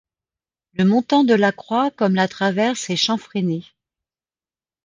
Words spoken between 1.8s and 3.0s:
comme la traverse est